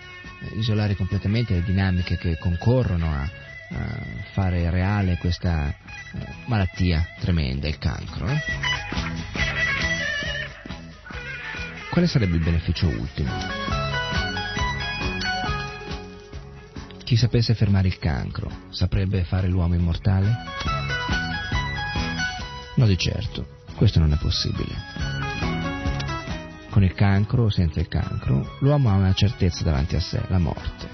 [0.54, 3.98] isolare completamente le dinamiche che concorrono a, a
[4.32, 5.76] fare reale questa eh,
[6.46, 8.26] malattia tremenda, il cancro.
[8.26, 8.40] no?
[11.90, 13.32] Quale sarebbe il beneficio ultimo?
[17.04, 20.36] Chi sapesse fermare il cancro saprebbe fare l'uomo immortale?
[22.76, 25.23] No, di certo, questo non è possibile.
[26.74, 30.40] Con il cancro o senza il cancro, l'uomo ha una certezza davanti a sé, la
[30.40, 30.90] morte.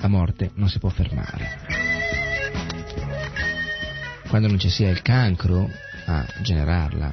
[0.00, 1.60] La morte non si può fermare.
[4.28, 5.66] Quando non ci sia il cancro
[6.04, 7.10] a generarla,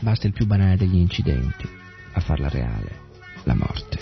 [0.00, 1.66] basta il più banale degli incidenti
[2.12, 3.00] a farla reale,
[3.44, 3.98] la morte.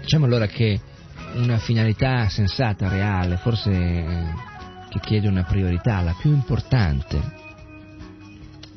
[0.00, 0.80] Diciamo allora che
[1.34, 4.48] una finalità sensata, reale, forse eh,
[4.90, 7.18] che chiede una priorità, la più importante,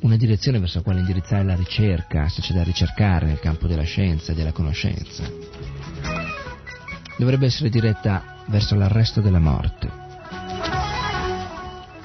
[0.02, 3.84] una direzione verso la quale indirizzare la ricerca, se c'è da ricercare nel campo della
[3.84, 5.24] scienza e della conoscenza,
[7.18, 9.90] dovrebbe essere diretta verso l'arresto della morte.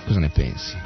[0.06, 0.76] Cosa ne pensi?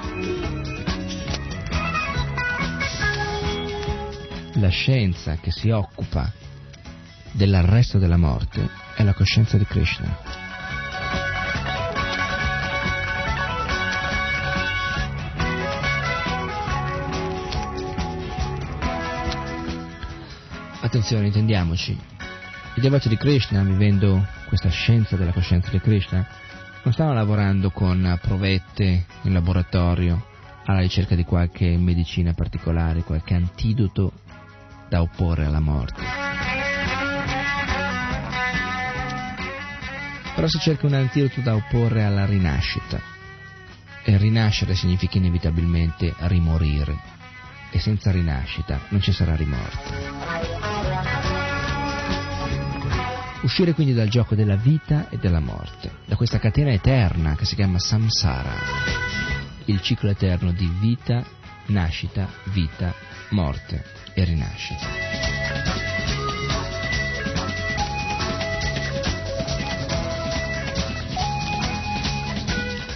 [4.54, 6.30] La scienza che si occupa
[7.30, 10.41] dell'arresto della morte è la coscienza di Krishna.
[20.93, 21.99] Attenzione, intendiamoci.
[22.74, 26.28] I devoti di Krishna, vivendo questa scienza della coscienza di Krishna,
[26.82, 30.22] non stanno lavorando con provette in laboratorio
[30.66, 34.12] alla ricerca di qualche medicina particolare, qualche antidoto
[34.90, 36.03] da opporre alla morte.
[40.34, 43.01] Però si cerca un antidoto da opporre alla rinascita.
[44.05, 46.95] E rinascere significa inevitabilmente rimorire.
[47.70, 50.71] E senza rinascita non ci sarà rimorte.
[53.43, 57.57] Uscire quindi dal gioco della vita e della morte, da questa catena eterna che si
[57.57, 58.55] chiama samsara,
[59.64, 61.24] il ciclo eterno di vita,
[61.66, 62.95] nascita, vita,
[63.30, 63.82] morte
[64.14, 64.86] e rinascita.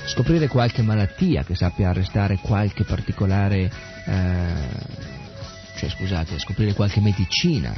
[0.07, 3.71] Scoprire qualche malattia che sappia arrestare qualche particolare,
[4.07, 4.55] eh,
[5.77, 7.75] cioè scusate, scoprire qualche medicina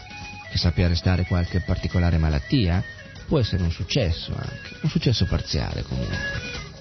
[0.51, 2.83] che sappia arrestare qualche particolare malattia,
[3.27, 6.17] può essere un successo anche, un successo parziale comunque.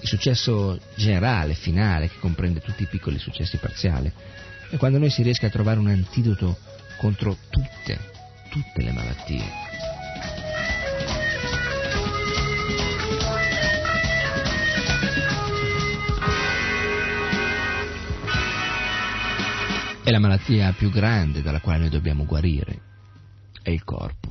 [0.00, 4.10] Il successo generale, finale, che comprende tutti i piccoli successi parziali,
[4.70, 6.58] è quando noi si riesca a trovare un antidoto
[6.96, 7.98] contro tutte,
[8.48, 9.66] tutte le malattie.
[20.04, 22.86] E la malattia più grande dalla quale noi dobbiamo guarire
[23.68, 24.28] è il corpo.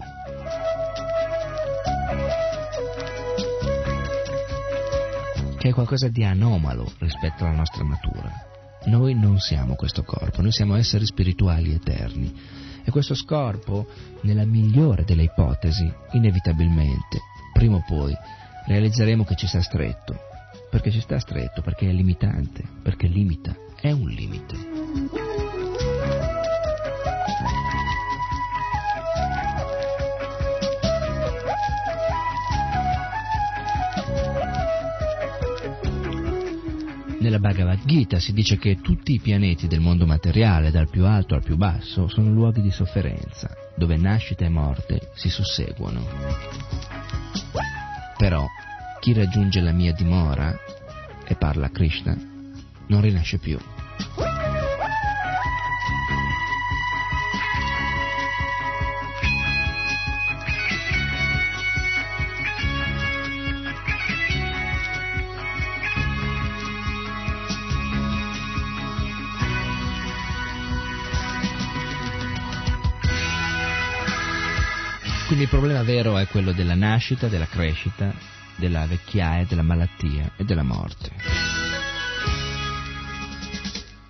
[5.58, 8.32] Che è qualcosa di anomalo rispetto alla nostra natura.
[8.86, 12.34] Noi non siamo questo corpo, noi siamo esseri spirituali eterni.
[12.84, 13.86] E questo scorpo,
[14.22, 17.20] nella migliore delle ipotesi, inevitabilmente,
[17.54, 18.16] prima o poi,
[18.66, 20.18] realizzeremo che ci sta stretto.
[20.72, 25.27] Perché ci sta stretto, perché è limitante, perché limita, è un limite.
[37.28, 41.36] Nella Bhagavad Gita si dice che tutti i pianeti del mondo materiale, dal più alto
[41.36, 46.08] al più basso, sono luoghi di sofferenza, dove nascita e morte si susseguono.
[48.16, 48.46] Però
[49.02, 50.58] chi raggiunge la mia dimora
[51.26, 52.18] e parla a Krishna
[52.88, 53.60] non rinasce più.
[75.78, 78.14] Problema vero è quello della nascita, della crescita,
[78.56, 81.12] della vecchiaia, della malattia e della morte.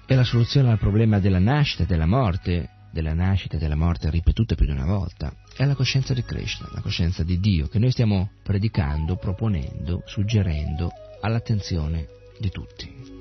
[0.06, 4.10] E la soluzione al problema della nascita e della morte, della nascita e della morte
[4.10, 7.80] ripetute più di una volta, è la coscienza di Krishna, la coscienza di Dio, che
[7.80, 10.92] noi stiamo predicando, proponendo, suggerendo
[11.22, 12.08] all'attenzione
[12.40, 13.17] di tutti.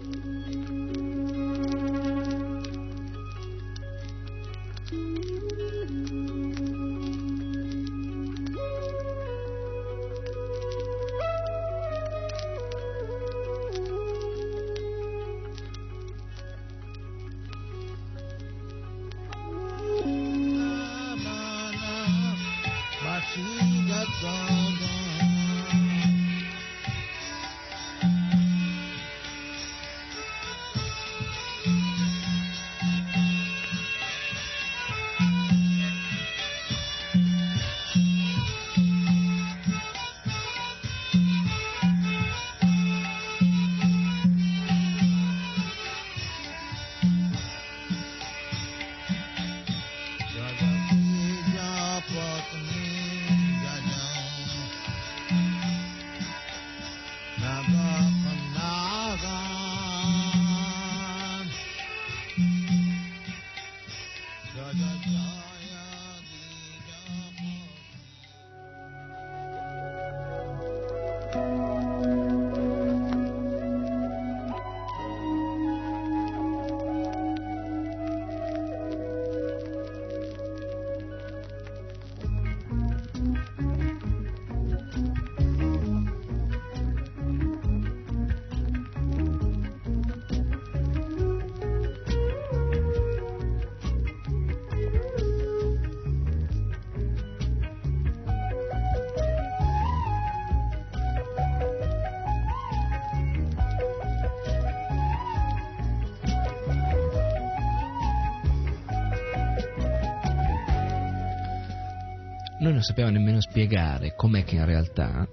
[112.77, 115.27] Non sappiamo nemmeno spiegare com'è che in realtà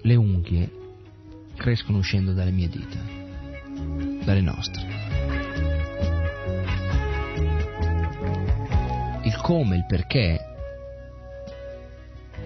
[0.00, 0.70] le unghie
[1.54, 2.98] crescono uscendo dalle mie dita,
[4.24, 4.86] dalle nostre.
[9.24, 10.40] Il come, il perché,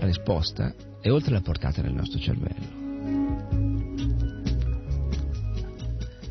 [0.01, 2.79] la risposta è oltre la portata del nostro cervello.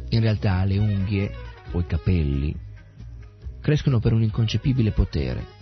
[0.10, 1.32] In realtà le unghie
[1.72, 2.54] o i capelli
[3.62, 5.59] crescono per un inconcepibile potere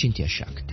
[0.00, 0.69] csintiesek.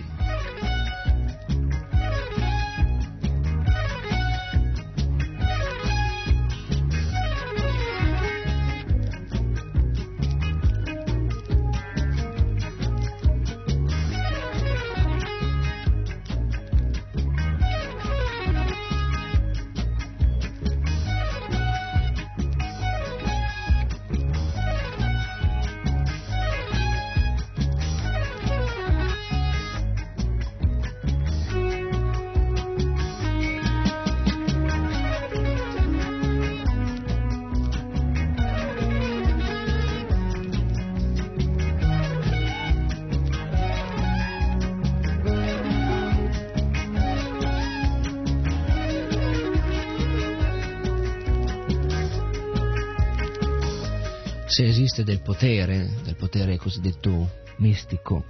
[55.28, 58.24] Potere, del potere cosiddetto mistico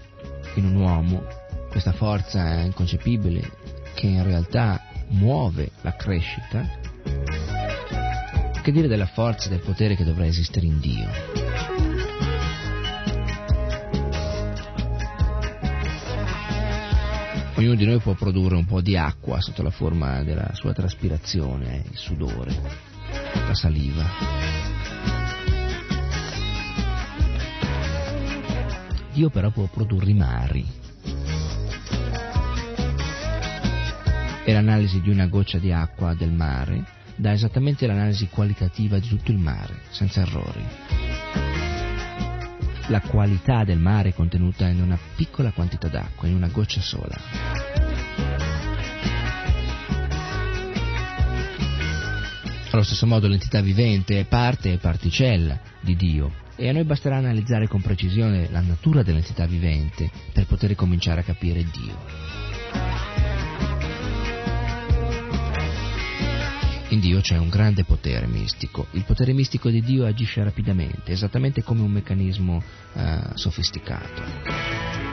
[0.54, 1.22] in un uomo,
[1.70, 3.52] questa forza inconcepibile
[3.94, 6.68] che in realtà muove la crescita,
[8.60, 11.08] che dire della forza del potere che dovrà esistere in Dio?
[17.54, 21.84] Ognuno di noi può produrre un po' di acqua sotto la forma della sua traspirazione,
[21.88, 22.52] il sudore,
[23.46, 25.17] la saliva.
[29.18, 30.64] Dio però può produrre i mari.
[34.44, 36.84] E l'analisi di una goccia di acqua del mare
[37.16, 40.64] dà esattamente l'analisi qualitativa di tutto il mare, senza errori
[42.90, 47.18] la qualità del mare contenuta in una piccola quantità d'acqua, in una goccia sola.
[52.70, 57.16] Allo stesso modo l'entità vivente è parte e particella di Dio e a noi basterà
[57.16, 62.36] analizzare con precisione la natura dell'entità vivente per poter cominciare a capire Dio.
[66.88, 68.86] In Dio c'è un grande potere mistico.
[68.92, 72.62] Il potere mistico di Dio agisce rapidamente, esattamente come un meccanismo
[72.94, 75.07] eh, sofisticato.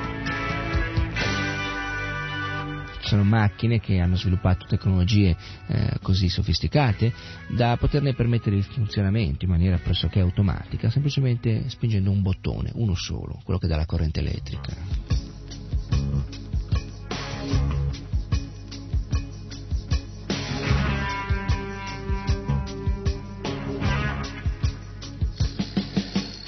[3.06, 5.36] Sono macchine che hanno sviluppato tecnologie
[5.68, 7.14] eh, così sofisticate
[7.50, 13.40] da poterne permettere il funzionamento in maniera pressoché automatica, semplicemente spingendo un bottone, uno solo,
[13.44, 14.74] quello che dà la corrente elettrica.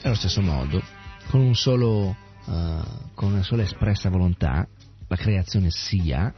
[0.03, 0.81] Allo stesso modo,
[1.29, 2.81] con, un solo, uh,
[3.13, 4.65] con una sola espressa volontà,
[5.07, 6.33] la creazione sia,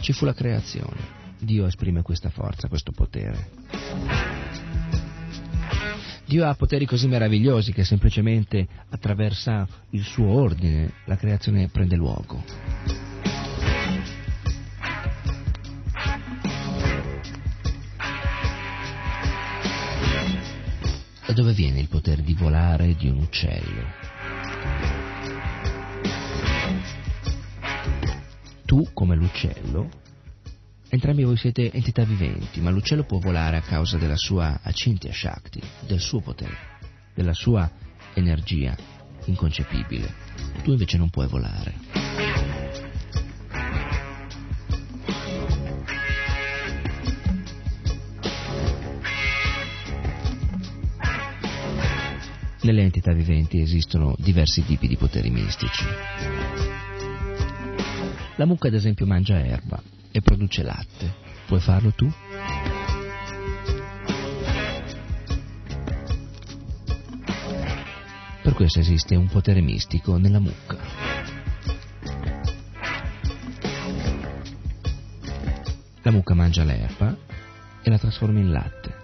[0.00, 1.14] ci fu la creazione.
[1.38, 3.50] Dio esprime questa forza, questo potere.
[6.24, 12.42] Dio ha poteri così meravigliosi che semplicemente attraverso il suo ordine la creazione prende luogo.
[21.26, 24.05] Da dove viene il potere di volare di un uccello?
[28.66, 29.88] Tu, come l'uccello,
[30.88, 35.62] entrambi voi siete entità viventi, ma l'uccello può volare a causa della sua Acintya Shakti,
[35.86, 36.56] del suo potere,
[37.14, 37.70] della sua
[38.14, 38.76] energia
[39.26, 40.12] inconcepibile.
[40.64, 41.74] Tu invece non puoi volare.
[52.62, 55.84] Nelle entità viventi esistono diversi tipi di poteri mistici.
[58.38, 61.14] La mucca, ad esempio, mangia erba e produce latte.
[61.46, 62.06] Puoi farlo tu?
[68.42, 70.76] Per questo esiste un potere mistico nella mucca.
[76.02, 77.16] La mucca mangia l'erba
[77.82, 78.95] e la trasforma in latte.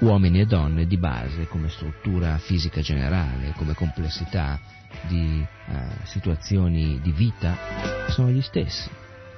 [0.00, 4.58] Uomini e donne di base come struttura fisica generale, come complessità
[5.06, 7.56] di eh, situazioni di vita,
[8.08, 8.88] sono gli stessi.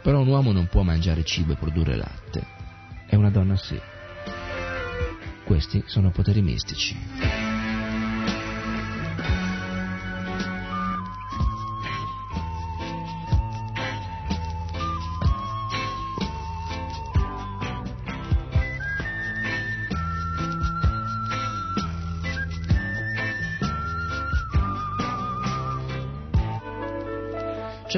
[0.03, 2.45] Però un uomo non può mangiare cibo e produrre latte,
[3.07, 3.81] e una donna sì.
[5.45, 7.42] Questi sono poteri mistici.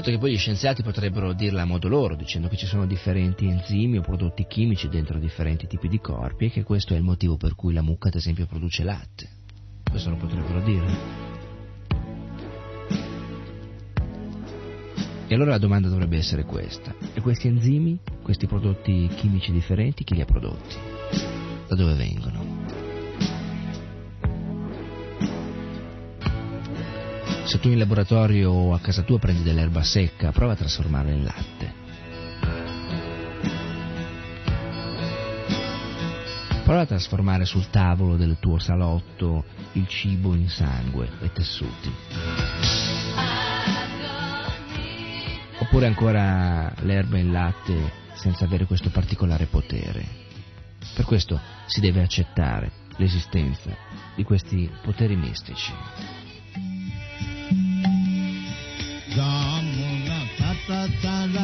[0.04, 3.46] Certo che poi gli scienziati potrebbero dirla a modo loro, dicendo che ci sono differenti
[3.46, 7.38] enzimi o prodotti chimici dentro differenti tipi di corpi e che questo è il motivo
[7.38, 9.30] per cui la mucca, ad esempio, produce latte.
[9.90, 10.86] Questo lo potrebbero dire.
[15.26, 16.94] E allora la domanda dovrebbe essere questa.
[17.14, 20.76] E questi enzimi, questi prodotti chimici differenti, chi li ha prodotti?
[21.66, 22.53] Da dove vengono?
[27.44, 31.24] Se tu in laboratorio o a casa tua prendi dell'erba secca, prova a trasformarla in
[31.24, 31.74] latte.
[36.64, 41.92] Prova a trasformare sul tavolo del tuo salotto il cibo in sangue e tessuti.
[45.58, 50.02] Oppure ancora l'erba in latte senza avere questo particolare potere.
[50.94, 53.70] Per questo si deve accettare l'esistenza
[54.14, 55.72] di questi poteri mistici.
[61.04, 61.43] Bye-bye.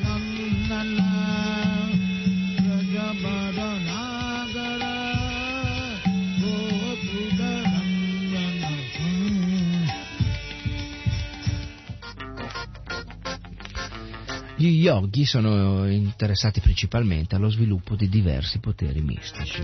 [14.81, 19.63] Gli yogi sono interessati principalmente allo sviluppo di diversi poteri mistici.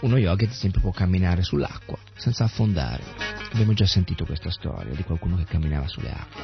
[0.00, 3.04] Uno yogi ad esempio può camminare sull'acqua senza affondare.
[3.52, 6.42] Abbiamo già sentito questa storia di qualcuno che camminava sulle acque.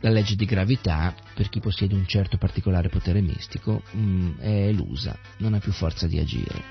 [0.00, 5.18] La legge di gravità, per chi possiede un certo particolare potere mistico, mm, è elusa,
[5.40, 6.64] non ha più forza di agire.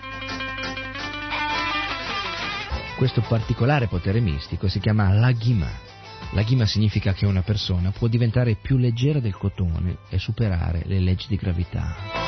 [2.97, 5.84] Questo particolare potere mistico si chiama Laghima.
[6.35, 11.27] Laghima significa che una persona può diventare più leggera del cotone e superare le leggi
[11.29, 12.24] di gravità.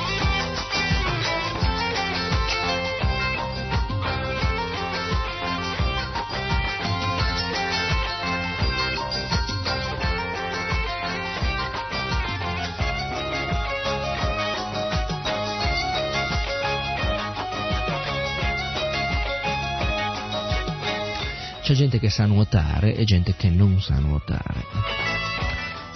[21.77, 24.65] Gente che sa nuotare e gente che non sa nuotare.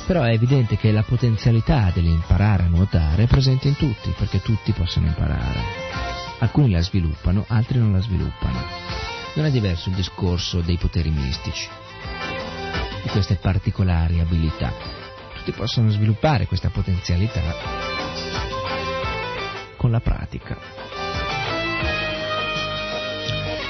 [0.05, 4.73] Però è evidente che la potenzialità dell'imparare a nuotare è presente in tutti, perché tutti
[4.73, 5.59] possono imparare.
[6.37, 8.59] Alcuni la sviluppano, altri non la sviluppano.
[9.33, 11.67] Non è diverso il discorso dei poteri mistici,
[13.01, 14.71] di queste particolari abilità.
[15.37, 17.41] Tutti possono sviluppare questa potenzialità
[19.77, 20.81] con la pratica.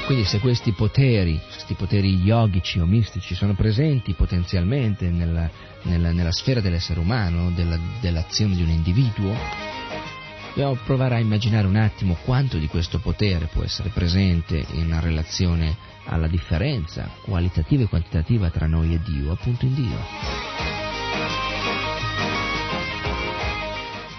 [0.06, 1.40] Quindi se questi poteri,
[1.72, 5.50] questi poteri yogici o mistici sono presenti potenzialmente nella,
[5.84, 9.34] nella- nella sfera dell'essere umano, della- dell'azione di un individuo,
[10.50, 15.76] dobbiamo provare a immaginare un attimo quanto di questo potere può essere presente in relazione
[16.06, 20.00] alla differenza qualitativa e quantitativa tra noi e Dio, appunto in Dio.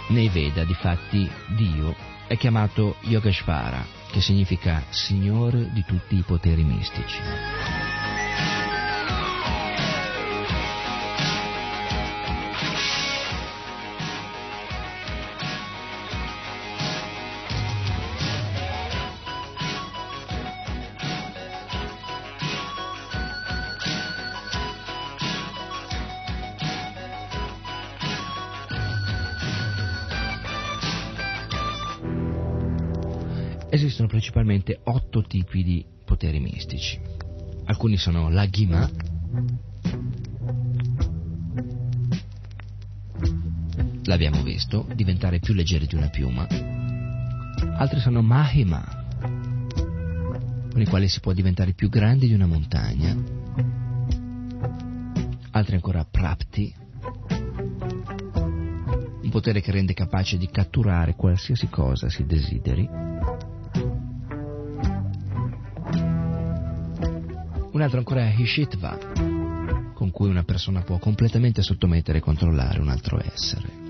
[0.09, 1.94] Nei Veda, difatti, Dio
[2.26, 7.82] è chiamato Yogeshvara, che significa Signore di tutti i poteri mistici.
[33.84, 37.00] Esistono principalmente otto tipi di poteri mistici.
[37.64, 38.88] Alcuni sono la Ghima,
[44.04, 46.46] l'abbiamo visto, diventare più leggeri di una piuma.
[47.76, 48.84] Altri sono Mahima,
[50.71, 53.17] con i quali si può diventare più grandi di una montagna.
[55.50, 56.72] Altri ancora Prapti,
[59.22, 63.32] un potere che rende capace di catturare qualsiasi cosa si desideri.
[67.83, 68.96] Un altro ancora è Hishitva,
[69.92, 73.82] con cui una persona può completamente sottomettere e controllare un altro essere.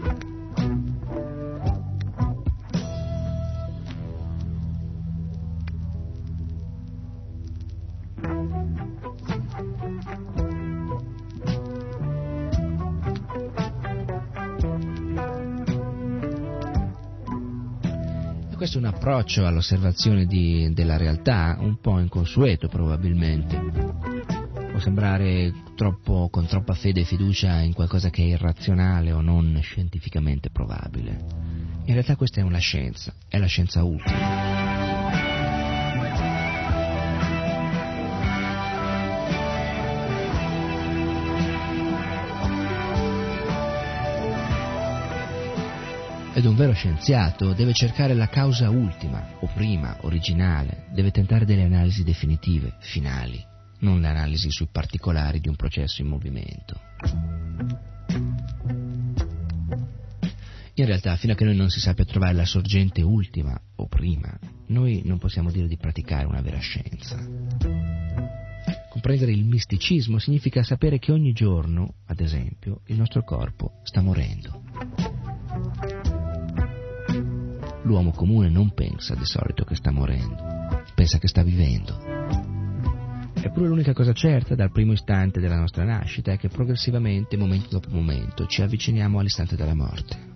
[19.03, 23.61] Approccio all'osservazione di- della realtà un po' inconsueto probabilmente.
[24.70, 29.59] Può sembrare troppo, con troppa fede e fiducia in qualcosa che è irrazionale o non
[29.61, 31.19] scientificamente probabile.
[31.85, 34.52] In realtà questa è una scienza, è la scienza ultima.
[46.43, 51.62] Ed un vero scienziato deve cercare la causa ultima, o prima, originale, deve tentare delle
[51.62, 53.40] analisi definitive, finali,
[53.78, 56.81] non le analisi sui particolari di un processo in movimento.
[60.74, 64.36] In realtà, fino a che noi non si sappia trovare la sorgente ultima o prima,
[64.66, 67.24] noi non possiamo dire di praticare una vera scienza.
[68.90, 74.61] Comprendere il misticismo significa sapere che ogni giorno, ad esempio, il nostro corpo sta morendo.
[77.82, 80.36] L'uomo comune non pensa di solito che sta morendo,
[80.94, 81.98] pensa che sta vivendo.
[83.34, 87.90] Eppure l'unica cosa certa dal primo istante della nostra nascita è che progressivamente, momento dopo
[87.90, 90.31] momento, ci avviciniamo all'istante della morte.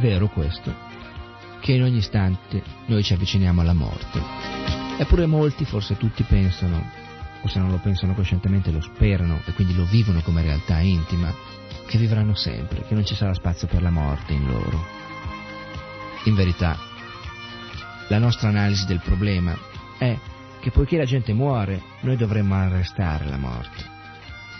[0.00, 0.74] Vero questo,
[1.60, 4.20] che in ogni istante noi ci avviciniamo alla morte.
[4.98, 6.84] Eppure molti, forse tutti, pensano,
[7.42, 11.32] o se non lo pensano coscientemente lo sperano e quindi lo vivono come realtà intima,
[11.86, 14.84] che vivranno sempre, che non ci sarà spazio per la morte in loro.
[16.24, 16.76] In verità,
[18.08, 19.56] la nostra analisi del problema
[19.98, 20.18] è
[20.60, 23.88] che poiché la gente muore, noi dovremmo arrestare la morte.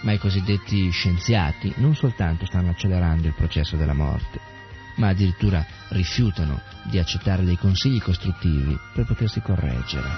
[0.02, 4.40] Ma i cosiddetti scienziati non soltanto stanno accelerando il processo della morte,
[4.96, 10.08] ma addirittura rifiutano di accettare dei consigli costruttivi per potersi correggere.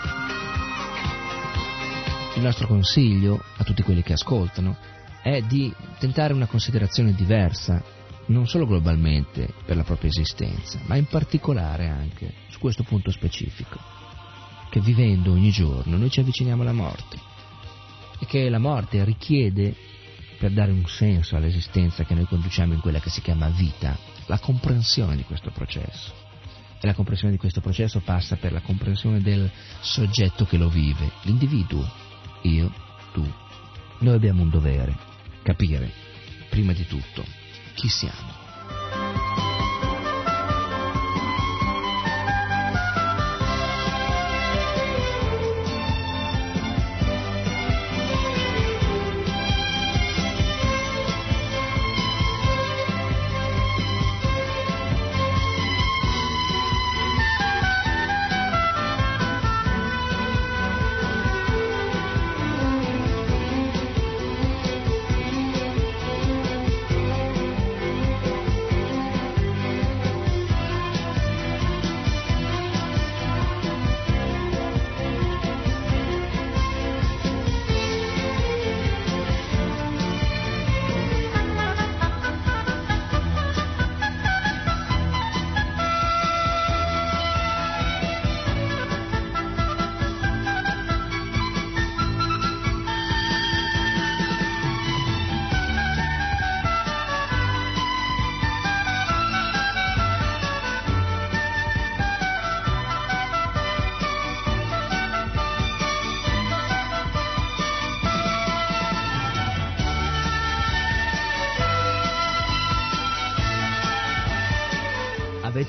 [2.36, 4.77] Il nostro consiglio a tutti quelli che ascoltano
[5.23, 7.82] è di tentare una considerazione diversa,
[8.27, 13.78] non solo globalmente per la propria esistenza, ma in particolare anche su questo punto specifico,
[14.70, 17.19] che vivendo ogni giorno noi ci avviciniamo alla morte
[18.19, 19.77] e che la morte richiede,
[20.39, 23.97] per dare un senso all'esistenza che noi conduciamo in quella che si chiama vita,
[24.27, 26.12] la comprensione di questo processo.
[26.81, 29.51] E la comprensione di questo processo passa per la comprensione del
[29.81, 31.89] soggetto che lo vive, l'individuo,
[32.43, 32.73] io,
[33.12, 33.24] tu.
[34.01, 34.97] Noi abbiamo un dovere,
[35.43, 35.93] capire,
[36.51, 37.24] prima di tutto,
[37.74, 38.41] chi siamo.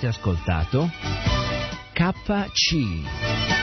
[0.08, 0.90] Ascoltato
[1.94, 3.63] KC.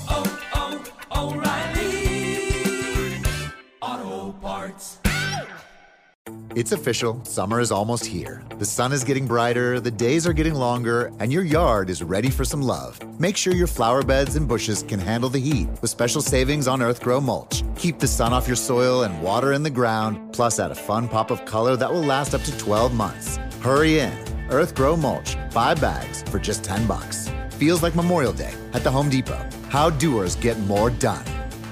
[6.61, 8.43] It's official, summer is almost here.
[8.59, 12.29] The sun is getting brighter, the days are getting longer, and your yard is ready
[12.29, 12.99] for some love.
[13.19, 16.81] Make sure your flower beds and bushes can handle the heat with special savings on
[16.81, 17.63] Earthgrow mulch.
[17.75, 21.07] Keep the sun off your soil and water in the ground, plus add a fun
[21.07, 23.37] pop of color that will last up to 12 months.
[23.61, 24.13] Hurry in.
[24.49, 27.27] Earthgrow mulch, 5 bags for just 10 bucks.
[27.57, 29.49] Feels like Memorial Day at the Home Depot.
[29.69, 31.25] How doers get more done.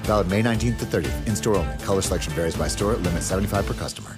[0.07, 1.27] Valid May 19th to 30th.
[1.27, 1.77] In store only.
[1.85, 2.93] Color selection varies by store.
[2.93, 4.17] Limit 75 per customer.